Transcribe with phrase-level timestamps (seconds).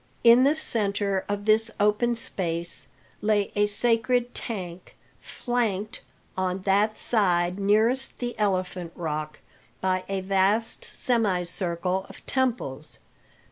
[0.23, 2.87] In the centre of this open space
[3.21, 6.01] lay a sacred tank, flanked,
[6.35, 9.41] on that side nearest the Elephant Rock,
[9.79, 12.97] by a vast semicircle of temples.